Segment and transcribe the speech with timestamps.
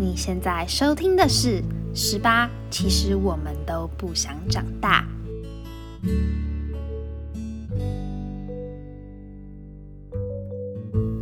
[0.00, 1.60] 你现在收听的是
[1.94, 5.06] 《十八》，其实我们都不想长大。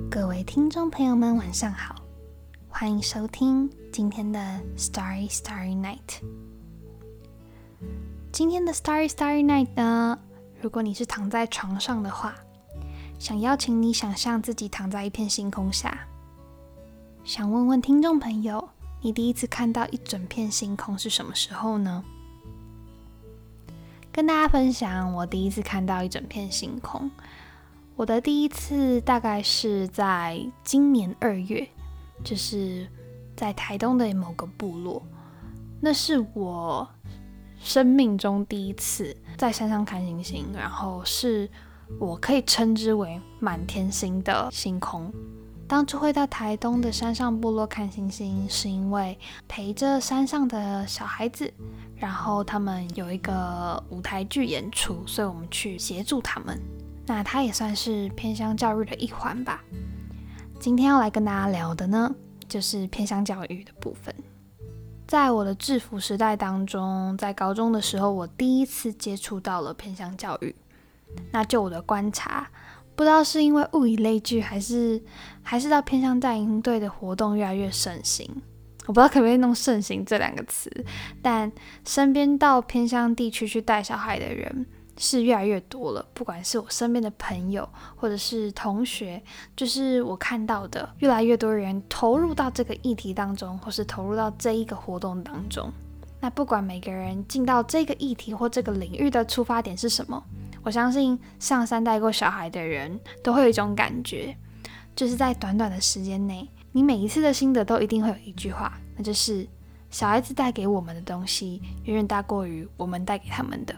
[0.08, 1.96] 各位听众朋友们，晚上好，
[2.68, 4.38] 欢迎收听今天的
[4.78, 5.98] 《Starry Starry Night》。
[8.30, 10.16] 今天的《Starry Starry Night》呢，
[10.60, 12.32] 如果你是躺在床上的话，
[13.18, 16.06] 想邀请你想象自己躺在一片星空下。
[17.24, 18.67] 想问问听众朋友，
[19.00, 22.04] 你第一次看到一整片星空是什么时候呢？
[24.10, 27.08] 跟大家分享，我第一次看到一整片星空。
[27.94, 31.68] 我的第一次大概是在今年二月，
[32.24, 32.88] 就是
[33.36, 35.00] 在台东的某个部落。
[35.80, 36.88] 那是我
[37.60, 41.48] 生命中第一次在山上看星星，然后是
[42.00, 45.12] 我可以称之为满天星的星空。
[45.68, 51.52] 当初会到台东的山上部落看星星，是因为陪着山上的小孩子，
[51.94, 56.58] 然后他们有一个舞台剧演出，所以我们去协助他们。
[57.06, 59.62] 那它也算是偏乡教育的一环吧。
[60.58, 62.14] 今天要来跟大家聊的呢，
[62.48, 64.14] 就是偏乡教育的部分。
[65.06, 70.56] 在我的制服时代当中，在高中的时候，我第一次接触到了偏乡教育。
[71.30, 72.48] 那就我的观察。
[72.98, 75.00] 不知道是因为物以类聚，还是
[75.40, 78.28] 还是到偏向在营队的活动越来越盛行。
[78.86, 80.68] 我不知道可不可以弄“盛行”这两个词，
[81.22, 81.52] 但
[81.84, 86.04] 身边到偏向地区去带小孩的人是越来越多了。
[86.12, 89.22] 不管是我身边的朋友，或者是同学，
[89.54, 95.70] 就是我看到的越来越多人投入到这个议题当中，或是投入到这一个活动当中。
[96.20, 100.20] 那不管每个人进到这个议题或这个领域的出发点是什么。
[100.62, 104.36] 我相信上山带过小孩的人都会有一种感觉，
[104.94, 109.46] 就是在短短的时间内，你每一次的心得都一定会有一句话，那就是
[109.88, 113.74] 小孩子带给我们的东西远远大过于我们带给他们的。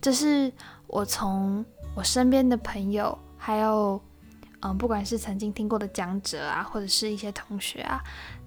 [0.00, 0.52] 这是
[0.86, 4.00] 我从我身边的朋友，还有
[4.60, 8.00] 嗯，不管是曾经听过的讲者啊，或者是一些同学啊，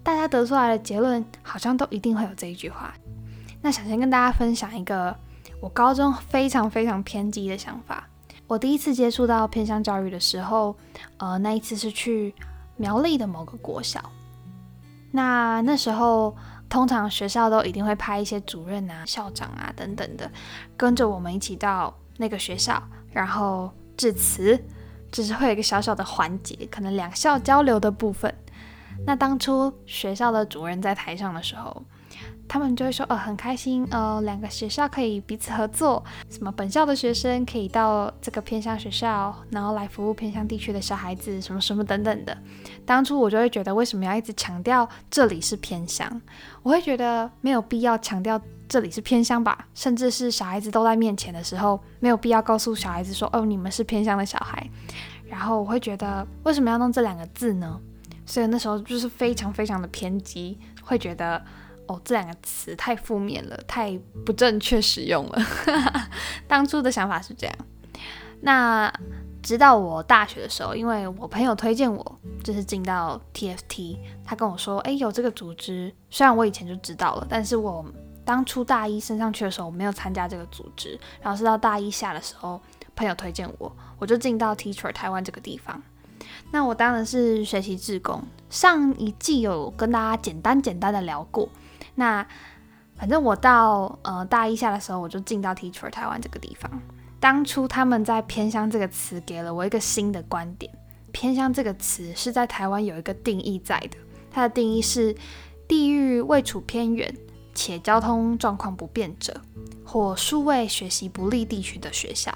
[0.03, 2.93] 大家得出来的结论，好像都一定会有这一句话。
[3.61, 5.17] 那想先跟大家分享一个。
[5.61, 8.07] 我高中非常非常偏激的想法。
[8.47, 10.75] 我第一次接触到偏向教育的时候，
[11.17, 12.33] 呃，那一次是去
[12.75, 14.01] 苗栗的某个国小。
[15.11, 16.35] 那那时候，
[16.67, 20.29] 通常学校都一定会派一些主任啊、校长啊等等的，
[20.75, 24.59] 跟着我们一起到那个学校，然后致辞，
[25.11, 28.33] 只是会有一个小小的环节，可能两校交流的部分。
[29.05, 31.83] 那当初学校的主任在台上的时候。
[32.47, 42.37] 他们就会说，呃，很开心，呃，两个学校可以彼此合作，什么本校的学生可以到这个偏乡学校，然后来服务偏乡地区的小孩子，什么什么等等的。
[42.85, 46.21] 当初我就会觉得，为什么要一直强调这里是偏乡？
[46.61, 54.69] 我会觉得没有必要强调这里是偏乡吧，甚至是小孩子都在面前的时候，没有必要告诉小孩子说，哦，你们是偏乡的小孩。
[55.29, 57.79] 然后我会觉得，为什么要弄这两个字呢？
[58.25, 61.41] 所以那时候就是非常非常的偏激，会觉得。
[61.91, 65.41] 哦，这两个词太负面了，太不正确使用了。
[66.47, 67.55] 当初的想法是这样。
[68.41, 68.91] 那
[69.43, 75.93] 直到我大学的时候，因为我朋友推荐我，就是进到 TFT，他跟我说，哎，有这个组织。
[76.09, 77.85] 虽然我以前就知道了，但是我
[78.23, 80.97] 当初大一升上去的时候，我没有参加这个组织。
[81.21, 82.61] 然后是到大一下的时候，
[82.95, 85.81] 朋友推荐我，我就进到 Teacher 台湾这个地方。
[86.51, 88.23] 那我当然是学习志工。
[88.49, 91.47] 上一季有跟大家简单简单的聊过。
[91.95, 92.25] 那
[92.95, 96.69] 反正我到呃大一下的时候，我就进到 Teacher 台湾这个地方。
[97.19, 100.71] 当初他们在偏乡这个词给了我一个新的观点。
[101.11, 103.97] 偏乡这个词是在台湾有一个定义在的，
[104.31, 105.15] 它的定义是
[105.67, 107.13] 地域位处偏远
[107.53, 109.41] 且交通状况不便者，
[109.83, 112.35] 或数位学习不利地区的学校。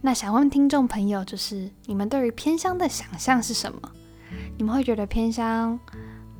[0.00, 3.92] 那想问听众朋友，就是你们对于偏乡的想象是什么？
[4.56, 5.78] 你们会觉得偏乡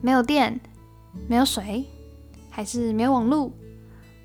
[0.00, 0.58] 没有电、
[1.28, 1.84] 没有水？
[2.56, 3.52] 还是没有网络，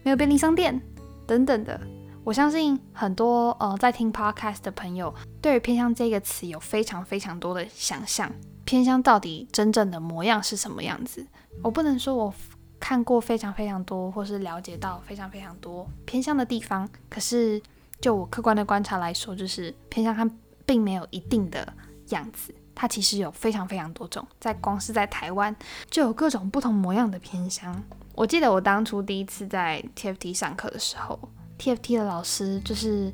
[0.03, 0.81] 没有便利商店
[1.27, 1.77] 等等的。
[2.23, 8.31] 我相信很多呃在听 podcast 的朋友，对于偏乡这个词有非常非常多的想象。
[8.63, 11.27] 偏乡到底真正的模样是什么样子？
[11.61, 12.33] 我不能说我
[12.79, 16.87] 看过非常非常多，或是了解到非常非常多偏乡的地方。
[17.09, 17.61] 可是
[17.99, 20.25] 就我客观的观察来说，就是偏乡它
[20.65, 21.67] 并没有一定的
[22.11, 24.27] 样子，它其实有非常非常多种。
[24.39, 25.55] 在光是在台湾
[25.91, 27.79] 就有各种不同模样的偏乡。
[28.15, 31.19] 我记得我当初第一次在 TFT 上课的时候
[31.59, 33.13] ，TFT 的老师就是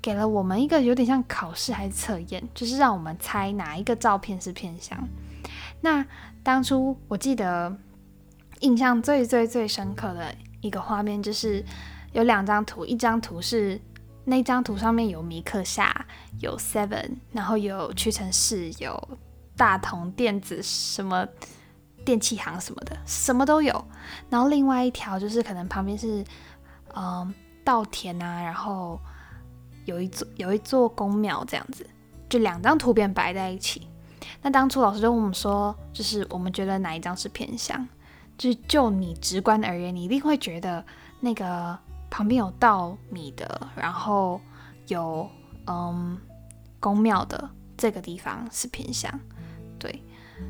[0.00, 4.96] 给了我们一个有点像考试还是测验，就是让我们猜哪一个照片是偏乡。
[5.80, 6.06] 那
[6.44, 7.76] 当初我记得
[8.60, 11.64] 印象最最最深刻的一个画面，就是
[12.12, 13.80] 有两张图，一张图是
[14.30, 16.06] 那张图上面有米克夏，
[16.40, 19.08] 有 Seven，然后有屈臣氏，有
[19.56, 21.26] 大同电子什么
[22.04, 23.84] 电器行什么的，什么都有。
[24.30, 26.24] 然后另外一条就是可能旁边是
[26.94, 28.98] 嗯稻田啊，然后。
[29.86, 31.84] 有一座有一座宫庙这样子，
[32.28, 33.88] 就两张图片摆在一起。
[34.40, 37.88] 那当初老师就问我们说，就是我们觉得哪一张是偏向？
[38.38, 40.84] 就是就你直观而言，你一定会觉得
[41.18, 41.76] 那个
[42.10, 44.40] 旁边有稻米的，然后
[44.88, 45.28] 有
[45.66, 46.18] 嗯
[46.78, 49.10] 宫庙的这个地方是偏向。
[49.78, 50.02] 对，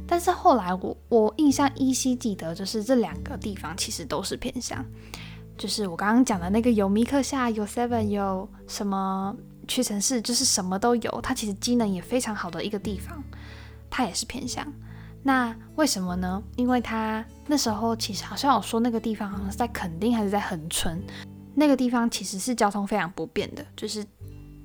[0.08, 4.84] 但是后来我我印象依稀记得，就是这两个地方其实都是偏向。
[5.58, 9.36] 就是我刚刚讲的那个有米克夏，有 Seven，有什么
[9.68, 11.20] 屈臣氏，就是什么都有。
[11.20, 13.22] 它其实机能也非常好的一个地方，
[13.90, 14.66] 它也是偏向。
[15.22, 16.42] 那为什么呢？
[16.56, 20.98] 因为它那时候其实好像有说那个地方好像是在垦丁还是在恒春，
[21.60, 23.64] 那个地方其实是交通非常不便的。
[23.76, 24.02] 就是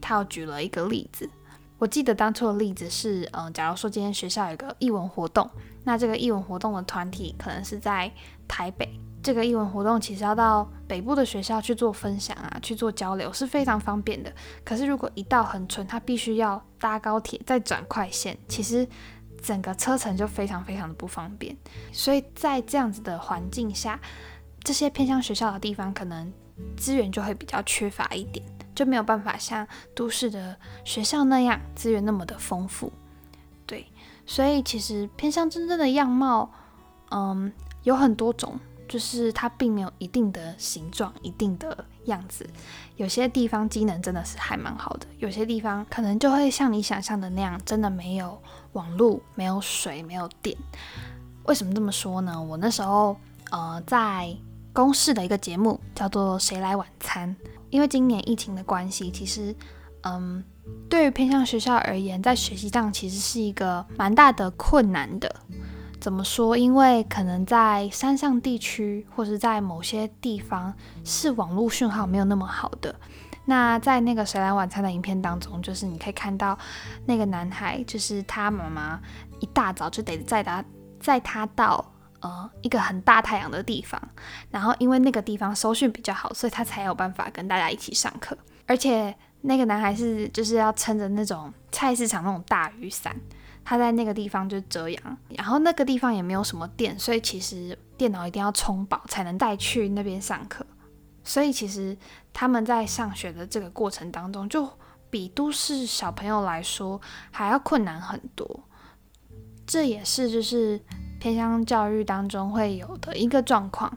[0.01, 1.29] 他有举了一个例子，
[1.77, 5.49] 我记得当初的例子是，嗯，假如说今天学校有个译文活动，
[5.83, 8.09] 那这个译文活动的团体可能是在
[8.47, 8.87] 台北。
[9.21, 14.31] 这个译文活动其实要到北部的学校去做分享啊，去做交流是非常方便的。
[14.63, 18.87] 可是如果一到横村，他必须要搭高铁再转快线，其实
[19.41, 21.57] 整个车程就非常非常的不方便。
[21.91, 23.99] 所以在这样子的环境下，
[24.63, 26.31] 这些偏向学校的地方，可能
[26.77, 32.91] 资源就会比较缺乏一点，就没有办法像都市的学校那样资源那么的丰富。
[33.65, 33.87] 对，
[34.25, 36.51] 所以其实偏向真正的样貌，
[37.11, 37.51] 嗯，
[37.83, 38.59] 有很多种。
[38.87, 42.47] 就是它并没有一定的形状、一定的样子，
[42.97, 48.39] 有些地方机能真的是还蛮好的，有些地方可能就会像你想象的那样，真的没有
[48.73, 50.55] 网络、没有水、没有电。
[51.45, 52.39] 为什么这么说呢？
[52.39, 53.17] 我那时候
[53.49, 54.37] 呃在
[54.75, 57.33] 公视的一个节目叫做《谁来晚餐》，
[57.69, 59.55] 因为今年疫情的关系，其实
[60.01, 60.43] 嗯，
[60.89, 65.33] 对于偏向学校而言，在学习上其实是一个蛮大的困难的。
[66.01, 66.57] 怎么说？
[66.57, 70.73] 因为可能在山上地区，或者在某些地方
[71.05, 72.93] 是网络讯号没有那么好的。
[73.45, 76.57] 那在那个《谁来晚餐》的影片当中，就是你可以看到
[77.05, 78.99] 那个男孩，就是他妈妈
[79.39, 80.63] 一大早就得载他
[80.99, 81.93] 载他到
[82.25, 84.01] 呃一个很大太阳的地方，
[84.49, 88.37] 然后因为那个地方收讯比较好，所以他才有办法跟大家一起上课。
[88.65, 93.15] 而且那个男孩是就是要撑着那种菜市场那种大雨伞。
[93.67, 100.63] 他在那个地方就遮阳，然后那个地方也没有什么电，所以其实电脑一定要充饱才能带去那边上课。
[101.23, 101.97] 所以其实
[102.31, 104.69] 他们在上学的这个过程当中，就
[105.09, 107.01] 比都市小朋友来说
[107.31, 108.63] 还要困难很多。
[109.65, 110.79] 这也是就是
[111.25, 113.91] 偏向教育当中会有的一个状况。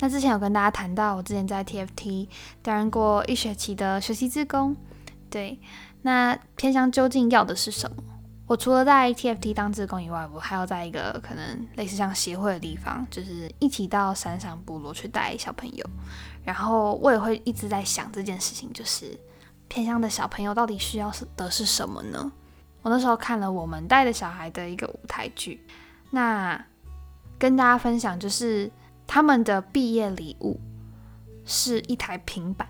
[0.00, 2.26] 那之前有跟大家谈到，我之前在 TFT
[2.62, 4.74] 担任过一学期的学习志工。
[5.30, 5.56] 对，
[6.02, 8.02] 那偏向究竟要的是什么？
[8.48, 15.86] 我除了在 TFT 当志工以外，我还要在一个可能类似像协会的地方，就是一起到山上部落去带小朋友。
[16.42, 19.16] 然后我也会一直在想这件事情，就是
[19.68, 22.32] 偏乡的小朋友到底需要的是什么呢？
[22.82, 25.64] 我那时候看了我们带的小孩的一个舞台剧，
[26.14, 26.64] 那
[27.38, 28.70] 跟大家分享就是
[29.06, 30.58] 他们的毕业礼物
[31.44, 32.66] 是一台平板，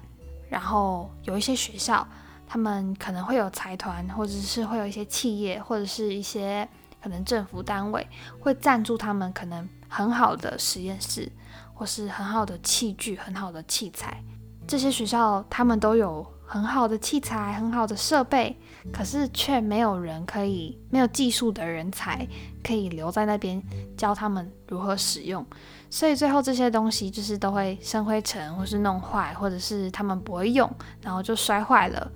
[0.49, 2.05] 然后有一些学校。
[2.47, 6.69] 他们可能会有财团，或者是会有一些企业，或者是一些
[7.03, 8.07] 可能政府单位
[8.39, 11.29] 会赞助他们可能很好的实验室，
[11.73, 14.23] 或是很好的器具、很好的器材。
[14.69, 18.57] 这些学校他们都有很好的器材、很好的设备，
[18.93, 22.27] 可是却没有人可以，没有技术的人才
[22.63, 23.63] 可以留在那边
[23.97, 25.45] 教他们如何使用。
[25.91, 30.71] 所以最后这些东西就是都会生灰尘，或是弄坏，或者是他们不会用，
[31.01, 32.11] 然后就摔坏了。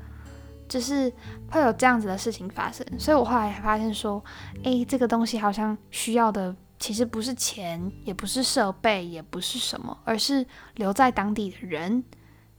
[0.69, 1.11] 就是
[1.51, 4.23] 会有这样子的事情发生，所以我后来发现说，
[4.65, 10.45] 诶，这个东西好像需要的其实不是钱，也不是设备，也不是什么，而是
[10.75, 12.05] 留在当地的人，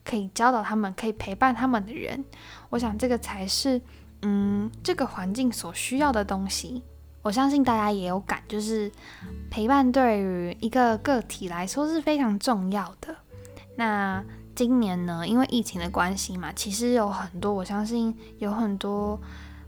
[0.09, 2.23] 可以教导他们，可以陪伴他们的人。
[2.69, 3.79] 我想这个才是，
[4.23, 6.81] 嗯，这个环境所需要的东西。
[7.21, 8.91] 我相信大家也有感，就是
[9.51, 13.15] 陪伴对于一个个体来说是非常重要的。
[13.75, 14.23] 那。
[14.55, 19.17] 今年呢，因为疫情的关系嘛，其实有很多，我相信有很多，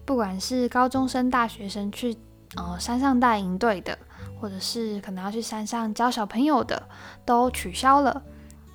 [0.03, 2.13] 不管是高中生、大学生去
[2.57, 3.97] 呃山上带营队的，
[4.37, 6.89] 或者是可能要去山上教小朋友的，
[7.23, 8.21] 都取消了。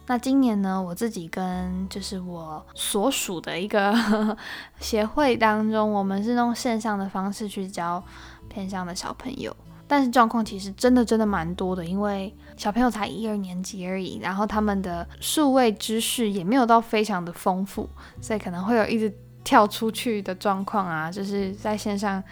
[0.09, 3.93] 那今年呢，我自己跟就是我所属的一个
[4.79, 8.03] 协会当中，我们是用线上的方式去教
[8.49, 9.55] 偏向的小朋友，
[9.89, 17.89] 但是状况其实真的真的蛮多的，因为小朋友才一二年级而已，然后他们的数位知识也没有到非常的丰富，
[18.21, 22.23] 所以可能会有一直跳出去的状况啊，就是在线上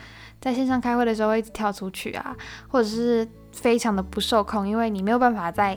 [0.40, 2.36] 在线上开会的时候会一直跳出去啊，
[2.68, 5.76] 或者是非常的不受控，因为你没有办法在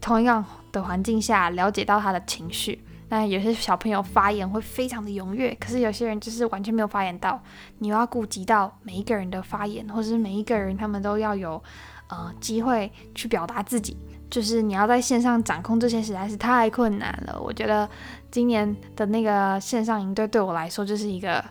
[0.00, 0.44] 同样。
[0.72, 7.42] 的环境下了解到他的情绪，那有些小朋友发言会非常的踊跃，可是有些人就是完全没有发言到。
[7.78, 11.60] 你又要顾及到每一个人的发言，或者是每一个人他们都要有
[12.08, 13.96] 呃机会去表达自己，
[14.30, 17.36] 就是你要在线上掌控这些实在是太困难了。
[17.42, 17.90] 我觉得
[18.30, 21.44] 今年的那个线上营队对我来说就是一个。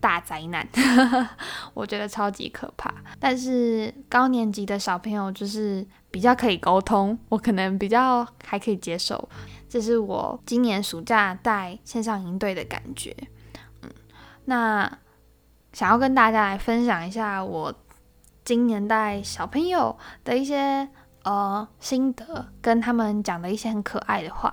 [0.00, 0.66] 大灾难，
[1.74, 2.92] 我觉得超级可怕。
[3.20, 9.28] 但是高年级的小朋友就是比较可以沟通，我可能比较还可以接受。
[9.68, 13.16] 这是我今年暑假带线上营队的感觉。
[13.82, 13.90] 嗯，
[14.44, 14.98] 那
[15.72, 17.74] 想要跟大家来分享一下我
[18.44, 20.86] 今年带小朋友的一些
[21.24, 24.52] 呃心得，跟他们讲的一些很可爱的话。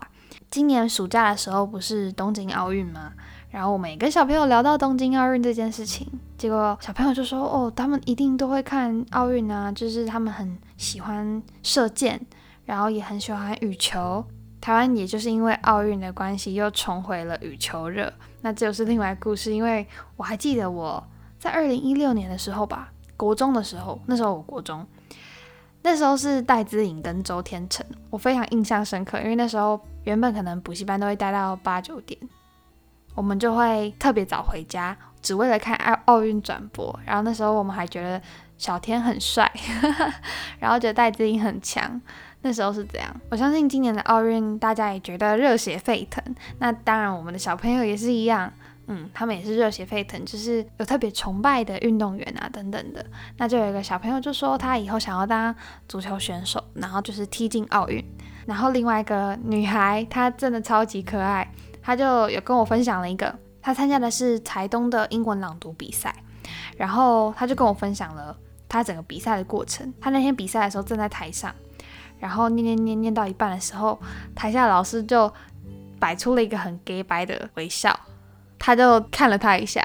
[0.49, 3.11] 今年暑假的时候不是东京奥运吗？
[3.49, 12.21] 然后我们也跟小朋友聊到东京奥运这件事情，结果小朋友就说：“哦，他们一定都会看奥运啊，就是他们很喜欢射箭，
[12.65, 14.23] 然后也很喜欢羽球。
[14.61, 18.13] 台湾也就是因为奥运的关系，又重回了羽球热。
[18.41, 21.03] 那这又是另外故事，因为我还记得我
[21.39, 24.85] 在二零一六年的时候吧，国中的时候，那时候我国中，
[25.81, 32.19] 那时候是戴资颖跟周天成，我非常印象深刻，因为那时候原本可能补习班都会待到八九点。”
[33.19, 36.97] 我们就会特别早回家，只为了看奥奥运转播。
[37.05, 38.21] 然后那时候我们还觉得
[38.57, 39.51] 小天很帅，
[40.57, 41.99] 然后觉得戴资颖很强。
[42.43, 43.13] 那时候是这样。
[43.29, 46.23] 我相信今年的奥运大家也觉得热血沸腾。
[46.59, 48.49] 那当然，我们的小朋友也是一样，
[48.87, 53.05] 嗯，他们也是热血沸腾，就是有特别崇拜的运动员啊等等的。
[53.35, 55.53] 那就有一个小朋友就说他以后想要当
[55.89, 58.01] 足球选手，然后就是踢进奥运。
[58.45, 61.45] 然后另外一个女孩，她真的超级可爱。
[61.89, 66.13] 他就有跟我分享了一个，他参加的是台东的英文朗读比赛，
[66.77, 69.91] 然后他就跟我分享了他整个比赛的过程。
[69.99, 71.51] 他那天比赛的时候站在台上，
[72.19, 73.99] 然后念念念念到一半的时候，
[74.35, 75.33] 台下老师就
[75.97, 77.99] 摆出了一个很 gay 白的微笑，
[78.59, 79.83] 他就看了他一下，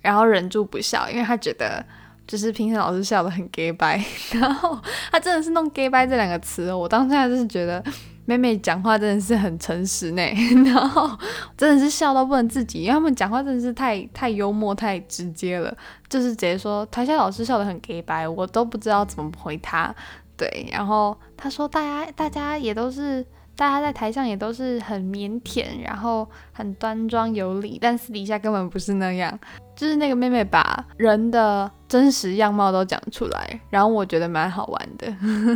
[0.00, 1.84] 然后忍住不笑，因为他觉得
[2.24, 4.00] 就是平时老师笑得很 gay 白，
[4.34, 4.80] 然后
[5.10, 7.82] 他真的是弄 gay 白这两个词，我当下就是觉得。
[8.24, 10.22] 妹妹讲话真的是很诚实呢，
[10.64, 11.10] 然后
[11.56, 15.76] 真的是笑到不能自己，因为他们讲话真的是太太幽默、太直接了，
[16.08, 19.94] 就是直接说台下老师笑得很 gay 白，我都不知道怎么回他。
[20.36, 23.24] 对，然后他说大家大家也都是。
[23.54, 29.38] 大家在台上也都是很腼腆，然后很端庄有礼，但私底下根本不是那样。
[29.76, 35.14] 就是那个妹妹把人的真实样貌都讲出来，然后我觉得蛮好玩的。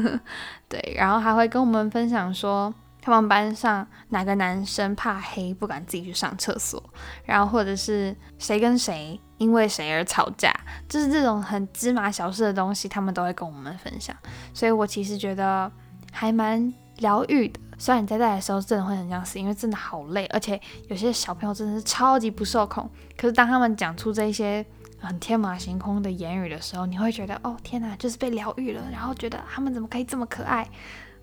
[0.68, 6.82] 对，然后还会跟我们分享说，他们班上哪个男生怕黑不敢自己去上厕所，
[7.24, 10.52] 然后或者是谁跟谁因为谁而吵架，
[10.88, 14.14] 就是这种很芝麻小事的东西，他们都会跟我们分享。
[14.52, 15.70] 所以我其实觉得
[16.10, 17.60] 还蛮疗愈的。
[17.78, 22.88] 虽然你在带的时候真的会很想死，因为真的好累，而且有些小朋友真的是超级不受控。
[23.16, 24.64] 可是当他们讲出这些
[24.98, 30.66] 很天马行空的言语的时候，你会觉得哦天哪，就是被疗愈了，然后觉得他们怎么可以这么可爱？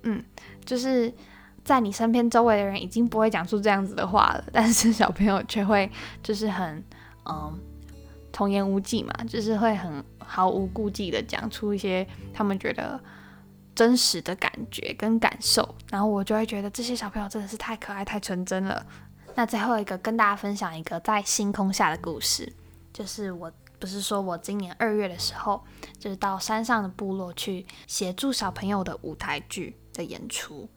[0.03, 0.23] 嗯，
[0.63, 1.11] 就是
[1.63, 5.89] 在你身边周围的人已经不会讲出这样子的话了，但是小朋友却会
[6.21, 6.83] 就是很
[7.25, 7.59] 嗯
[8.31, 12.99] 童言无忌嘛，就是会很毫无顾忌的讲出一些他们觉得。
[13.75, 18.85] 真实的感觉跟感受，然后我就会觉得这些小朋友真的是太可爱、太纯真了。
[19.35, 22.53] 那最后一个跟大家分享一个在星空下的故事，
[22.93, 25.63] 就是我不是说我今年二月的时候，
[25.97, 30.69] 就是到山上的部落去协助小朋友的舞台剧的演出。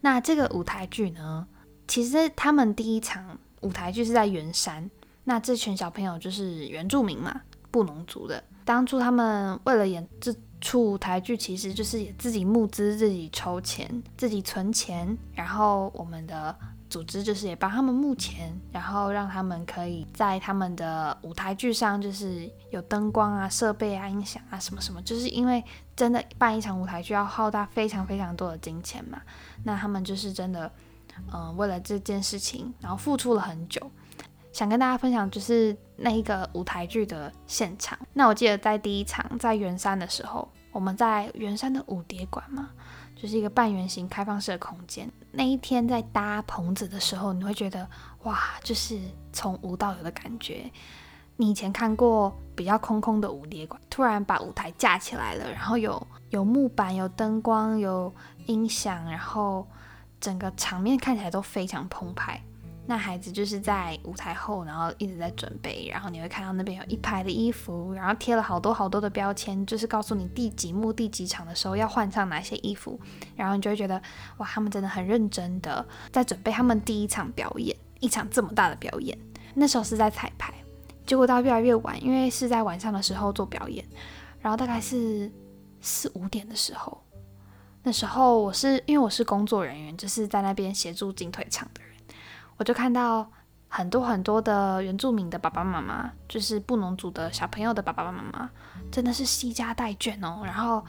[0.00, 1.46] 那这个舞台剧呢，
[1.88, 4.88] 其实他们第一场舞台剧是在圆山，
[5.24, 8.42] 那这群小朋友就是原住民嘛，布农族的。
[8.64, 10.32] 当初他们为了演这
[10.66, 16.52] 出舞台剧其实就是也自己募资、自己筹钱、自己存钱，然后我们的
[16.90, 25.62] 组织就是也帮他们募钱，然后让他们可以在他们的舞台剧上就是有灯光啊、设备啊、音响啊什么什么，就是因为
[25.94, 29.22] 真的办一场舞台剧要耗大非常非常多的金钱嘛，
[29.62, 30.68] 那他们就是真的，
[31.32, 33.80] 嗯，为了这件事情，然后付出了很久。
[34.52, 37.98] 想跟大家分享，就是那一个舞台剧的现场。
[38.14, 42.68] 那我记得在第一场在圆山的时候，我们在圆山的舞蝶馆嘛，
[43.14, 45.10] 就是一个半圆形开放式的空间。
[45.32, 47.88] 那一天在搭棚子的时候，你会觉得
[48.24, 49.00] 哇，就是
[49.32, 50.70] 从无到有的感觉。
[51.38, 58.14] 你以前看过比较空空的舞蝶馆，突然把舞台架起来了，然后有有木板、有灯光、有
[58.44, 59.66] 音响，然后
[60.20, 62.42] 整个场面看起来都非常澎湃。
[62.88, 72.98] 那孩子就是在舞台后，然后一直在准备，然后你会看到那边有一排的衣服，然后贴了好多好多的标签，就是告诉你第几幕、第几场的时候要换上哪些衣服，
[73.34, 74.00] 然后你就会觉得
[74.36, 79.18] 哇，他们真的很认真的在准备他们第一场表演，一场这么大的表演。
[79.54, 80.54] 那时候是在彩排，
[81.04, 83.84] 结果到越来越晚，因为是在晚上的时候做表演，
[84.38, 85.28] 然后大概是
[85.80, 87.02] 四五点的时候，
[87.82, 91.95] 那时候我是因为我是工作人员，就是在那边协助进退场的人。
[92.56, 93.30] 我就看到
[93.68, 98.50] 很多很多的原住民的爸爸妈妈，就是布农族的小朋友的爸爸妈妈，
[98.90, 100.42] 真的是惜家带眷哦。
[100.44, 100.84] 然后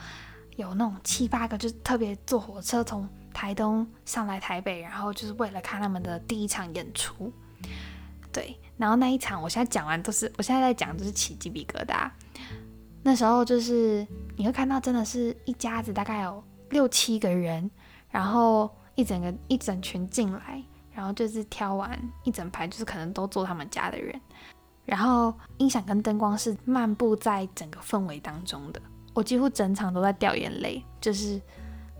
[0.55, 7.31] 有那种七八个，就是特别坐火车从台东上来台北，然后就是为了看他们的第一场演出。
[8.31, 12.09] 对，然后那一场我现在讲完都是，我现在在讲都是起鸡皮疙瘩。
[13.03, 14.05] 那时候就是
[14.35, 17.69] 你会看到，真的是一家子大概有六七个人，
[18.09, 20.63] 然后一整个一整群进来。
[20.97, 24.19] 然后就是挑完一整排，就是可能都坐他们家的人，
[24.83, 28.81] 然后音响跟灯光是漫步在整个氛围当中的，
[29.13, 31.39] 我几乎整场都在掉眼泪，就是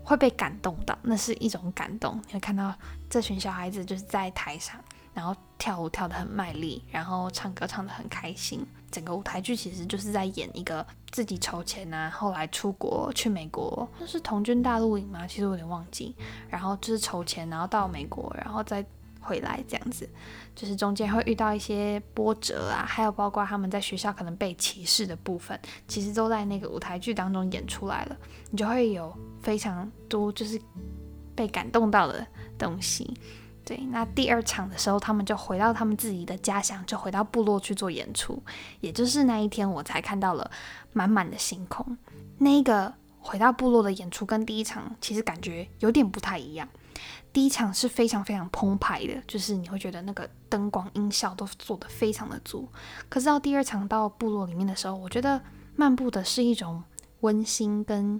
[0.02, 2.20] 会被感动到，那是一种感动。
[2.26, 2.74] 你会看到
[3.08, 4.74] 这群小孩子就是在台上。
[5.18, 8.64] 然后跳舞跳得很卖力，然后唱歌唱得很开心。
[8.88, 15.26] 整个舞台剧其实就是在演一个自己筹钱啊，后来出国去美国，那是童军大陆营吗？
[15.26, 16.14] 其实我有点忘记。
[16.48, 18.86] 然后就是筹钱，然后到美国，然后再
[19.20, 20.08] 回来这样子。
[20.54, 25.58] 就是中间会遇到一些波折啊，还有包括他们在学校可能被歧视的部分，
[25.88, 28.16] 其实都在那个舞台剧当中演出来了。
[28.52, 30.60] 你就会有非常多就是
[31.34, 32.24] 被感动到的
[32.56, 33.12] 东西。
[33.68, 38.42] 对，那第二场的时候，他们就回到他们自己的家乡，就回到部落去做演出。
[38.80, 40.50] 也就是那一天，我才看到了
[40.94, 41.98] 满满的星空。
[42.38, 46.66] 那个回到部落的演出跟第一场其实感觉有点不太一样。
[47.30, 52.66] 第一场是非常非常澎湃的，就是你会觉得那个灯光音效都做得非常的足。
[53.10, 55.38] 可是到第二场到部落里面的时候，我觉得
[55.76, 56.82] 漫步的是一种
[57.20, 58.18] 温馨跟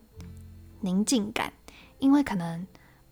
[0.80, 1.50] 宁静感，
[1.98, 2.66] 因为可能。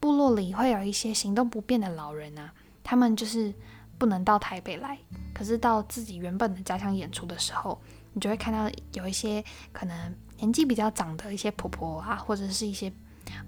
[0.06, 2.52] 部落里会有一些行动不便的老人啊，
[2.84, 3.52] 他们就是
[3.98, 4.96] 不能到台北来，
[5.34, 7.76] 可是到自己原本的家乡演出的时候，
[8.12, 12.92] 你就会看到有一些可能年纪比较长的一些婆婆啊，或者是一些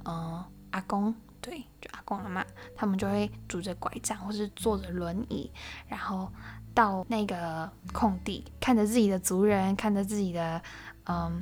[0.05, 0.42] 嗯
[0.73, 2.44] 阿公，对，就阿公阿妈，
[2.75, 5.49] 他们就会拄着拐杖或是坐着轮椅，
[5.87, 6.29] 然后
[6.75, 10.61] 到那个空地，看着自己的族人，看着自己的
[11.05, 11.40] 嗯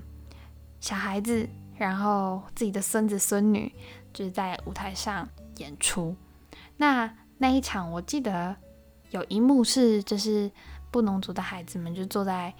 [0.79, 3.72] 小孩子，然后自己的孙子孙女。
[4.12, 6.16] 就是在舞台上演出，
[6.78, 8.56] 那那一场我记得
[9.10, 10.50] 有一幕是，就是
[10.90, 12.54] 布农族的孩子们就坐在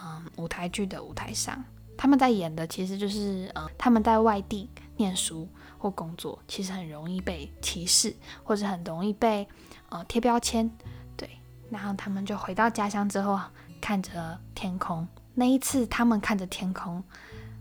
[0.00, 1.62] 嗯舞台剧的舞台上，
[1.98, 9.46] 他们在演的其实就是嗯他们在外地念书或工作，其实很容易被歧视，或者很容易被
[9.90, 10.70] 呃贴标签，
[11.14, 11.28] 对，
[11.68, 13.38] 然后他们就回到家乡之后
[13.82, 17.04] 看着天空，那一次他们看着天空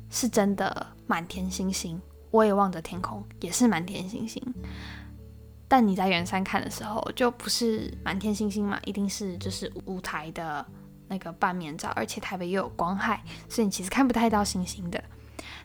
[0.10, 2.02] 是真的满天星星。
[2.32, 4.44] 我也望着天空，也是满天星星。
[5.70, 10.66] 但你在远山看的时候，就不是满天星星嘛，一定是就是舞台的
[11.08, 15.02] 那个半面照，而且台北又有光害，所以你其实看不太到星星的。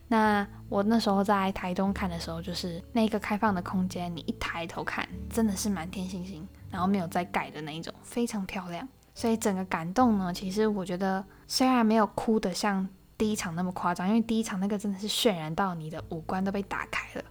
[0.07, 8.88] 那我那时候在台东看的时候，就是那个开放的空间，你一抬头看，真的是满天星星，然后没有再盖的那一种，非常漂亮。
[9.12, 12.88] 所以整个感动呢，其实我觉得虽然没有哭的像。
[13.20, 17.24] 第一场那么夸张，因为第一场那个真的是渲染到你的五官都被打开了。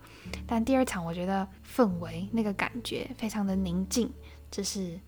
[0.46, 4.08] 但第二场我觉得氛围那个感觉非常的宁静，
[4.52, 5.00] 就是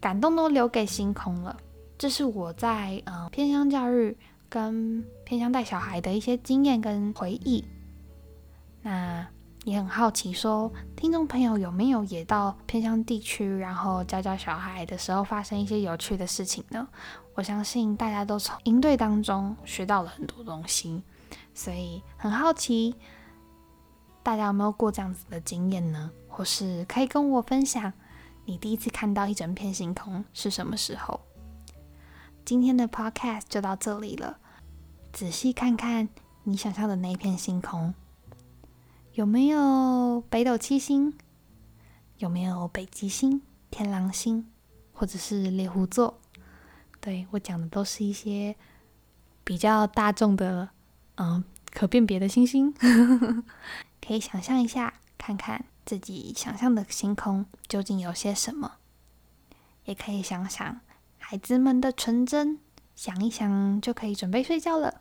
[0.00, 1.58] 感动都留给星空了。
[1.98, 4.16] 这是我在嗯偏乡教育
[4.48, 7.64] 跟偏乡带小孩的一些经验跟回忆。
[8.82, 9.26] 那
[9.66, 16.86] 也很好奇，说听众朋友有没有也到偏乡地区，然后教教小孩的时候发生一些有趣的事情呢？
[17.34, 21.02] 我相信大家都从营队当中学到了很多东西，
[21.52, 22.94] 所以很好奇
[24.22, 26.12] 大家有没有过这样子的经验呢？
[26.28, 27.92] 或是可以跟我分享
[28.44, 31.20] 你第一次看到一整片星空是什么时候？
[32.44, 34.38] 今天的 podcast 就到这里了，
[35.12, 36.08] 仔细看看
[36.44, 37.92] 你想象的那一片星空，
[39.16, 41.14] 有没有北斗七星？
[42.18, 44.46] 有没有北极星、天狼星，
[44.92, 46.18] 或者是猎户座？
[47.00, 48.54] 对我讲的都是一些
[49.42, 50.68] 比较大众的，
[51.14, 52.74] 嗯，可辨别的星星。
[54.06, 58.72] 可以想象一下，看看自己想象的星空究竟有些什么。
[59.86, 60.82] 也可以想想
[61.16, 62.58] 孩子们的纯真，
[62.94, 65.00] 想一想就可以准备睡觉了。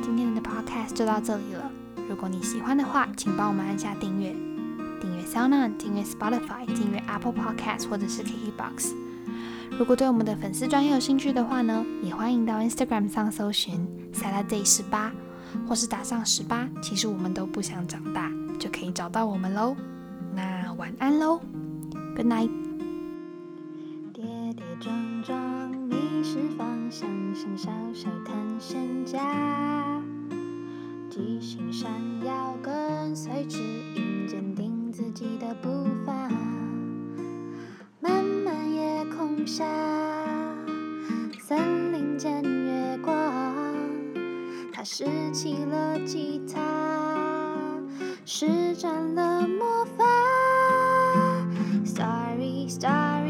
[0.00, 1.72] 今天的 podcast 就到这里了。
[2.08, 4.34] 如果你喜欢的话，请帮我们按下订阅，
[4.98, 8.94] 订阅 SoundOn，订阅 Spotify，订阅 Apple Podcast 或者是 KKBox。
[9.78, 15.12] 如果对我们的粉丝专业有兴趣的话呢，也欢迎到 Instagram 上搜寻 Saturday 十八，
[15.68, 19.76] 或是打上十八，其实我们都不想长大，就可以找到我们喽。
[20.34, 21.38] 那晚安喽
[22.16, 22.50] ，Good night。
[24.14, 25.94] 跌跌撞撞，迷
[26.24, 30.02] 失方向，像小小探险家，
[31.18, 31.90] 记心闪
[32.24, 33.58] 耀，跟随指
[33.96, 36.12] 引，坚定自己的步伐。
[37.98, 39.64] 漫漫夜空下，
[41.40, 43.12] 森林间月光，
[44.72, 46.60] 他拾起了吉他，
[48.24, 50.04] 施展了魔法。
[51.84, 53.27] Starry, starry